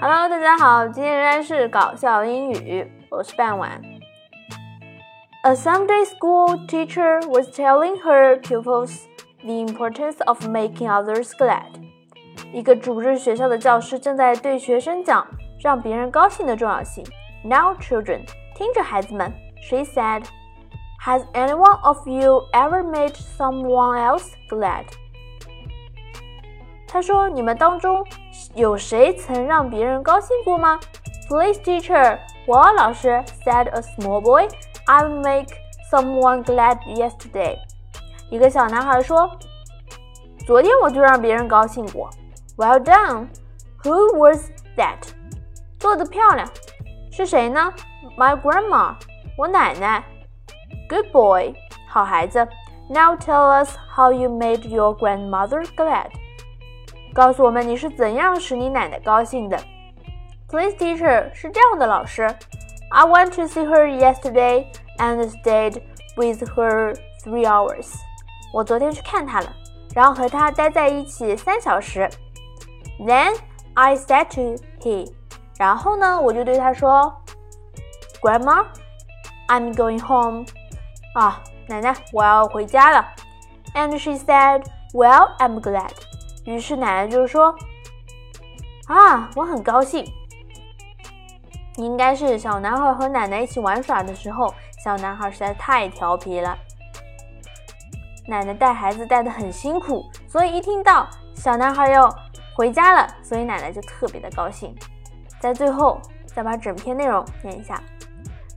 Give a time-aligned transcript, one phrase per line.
[0.00, 3.80] Hello，大家好，今天仍然是搞笑英语，我是半晚。
[5.42, 9.02] A Sunday school teacher was telling her pupils
[9.42, 11.66] the importance of making others glad。
[12.52, 15.26] 一个主日学校的教师正在对学生讲
[15.62, 17.04] 让别人高兴的重要性。
[17.42, 18.22] Now, children，
[18.54, 20.24] 听着，孩子们，She said,
[21.04, 24.84] "Has anyone of you ever made someone else glad?"
[26.91, 28.03] 他说：“你们当中
[28.55, 30.79] 有谁曾让别人高兴过吗
[31.29, 34.47] ？”Please, teacher，我老师 said a small boy.
[34.87, 35.49] I make
[35.91, 37.57] someone glad yesterday.
[38.31, 39.29] 一个小男孩说
[40.47, 42.09] ：“昨天我就让别人高兴过。
[42.57, 43.27] ”Well done.
[43.83, 44.97] Who was that?
[45.77, 46.49] 做的漂亮，
[47.11, 47.71] 是谁呢
[48.17, 48.95] ？My grandma，
[49.37, 50.03] 我奶奶。
[50.89, 51.53] Good boy，
[51.87, 52.47] 好孩子。
[52.89, 56.07] Now tell us how you made your grandmother glad.
[57.13, 59.59] 告诉我们你是怎样使你奶奶高兴的。
[60.47, 62.23] Please, teacher，是这样的，老师。
[62.91, 64.65] I went to see her yesterday
[64.97, 65.81] and stayed
[66.15, 67.93] with her three hours。
[68.51, 69.53] 我昨天去看她了，
[69.93, 72.09] 然后和她待在一起三小时。
[72.99, 73.37] Then
[73.75, 75.11] I said to he，
[75.57, 77.15] 然后呢，我就对他说
[78.21, 78.65] ，Grandma,
[79.47, 80.45] I'm going home。
[81.13, 83.05] 啊，奶奶，我要回家了。
[83.75, 85.91] And she said, Well, I'm glad。
[86.49, 87.53] 于是奶奶就说
[88.89, 90.03] ：“啊，我很高兴。”
[91.77, 94.51] 应该是小男孩和奶奶一起玩耍的时候，
[94.83, 96.57] 小男孩实在太调皮了。
[98.27, 102.09] 奶奶带孩子带的很辛苦，所以一听到小男孩要
[102.55, 104.75] 回家了，所以奶奶就特别的高兴。
[105.39, 107.79] 在最后，再把整篇内容念一下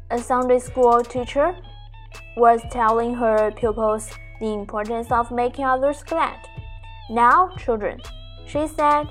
[0.08, 1.54] ：A Sunday school teacher
[2.38, 6.38] was telling her pupils the importance of making others glad.
[7.12, 8.00] Now, children,
[8.46, 9.06] she said,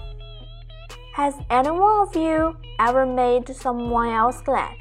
[1.13, 4.73] has anyone of you ever made someone else glad?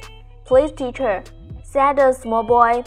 [0.46, 1.22] Please, teacher,
[1.62, 2.82] said a small boy.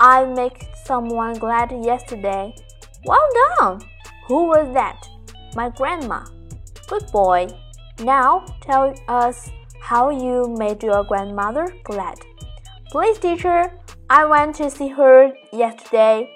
[0.00, 2.54] I made someone glad yesterday.
[3.04, 3.82] Well done!
[4.26, 5.06] Who was that?
[5.54, 6.24] My grandma.
[6.88, 7.48] Good boy.
[7.98, 9.50] Now tell us
[9.82, 12.20] how you made your grandmother glad.
[12.90, 13.70] Please, teacher,
[14.08, 16.30] I went to see her yesterday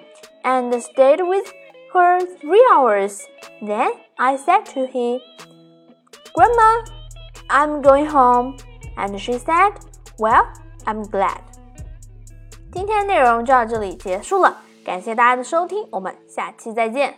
[0.44, 1.50] and stayed with
[1.94, 3.22] her three hours.
[3.62, 5.19] Then I said to her,
[6.34, 6.86] Grandma,
[7.50, 8.58] I'm going home.
[8.97, 9.74] And she said,
[10.18, 10.46] Well,
[10.86, 11.41] I'm glad.
[12.72, 17.16] 今天内容就到这里结束了，感谢大家的收听，我们下期再见。